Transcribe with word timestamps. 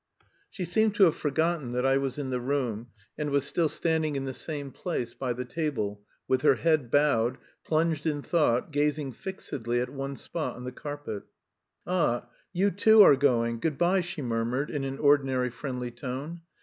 She 0.49 0.65
seemed 0.65 0.95
to 0.95 1.03
have 1.03 1.15
forgotten 1.15 1.73
that 1.73 1.85
I 1.85 1.97
was 1.99 2.17
in 2.17 2.31
the 2.31 2.39
room, 2.39 2.87
and 3.19 3.29
was 3.29 3.45
still 3.45 3.69
standing 3.69 4.15
in 4.15 4.25
the 4.25 4.33
same 4.33 4.71
place 4.71 5.13
by 5.13 5.31
the 5.33 5.45
table 5.45 6.01
with 6.27 6.41
her 6.41 6.55
head 6.55 6.89
bowed, 6.89 7.37
plunged 7.63 8.07
in 8.07 8.23
thought, 8.23 8.71
gazing 8.71 9.11
fixedly 9.11 9.79
at 9.79 9.91
one 9.91 10.15
spot 10.15 10.55
on 10.55 10.63
the 10.63 10.71
carpet. 10.71 11.25
"Ah, 11.85 12.27
you, 12.51 12.71
too, 12.71 13.03
are 13.03 13.15
going, 13.15 13.59
good 13.59 13.77
bye," 13.77 14.01
she 14.01 14.23
murmured 14.23 14.71
in 14.71 14.83
an 14.85 14.97
ordinary 14.97 15.51
friendly 15.51 15.91
tone. 15.91 16.41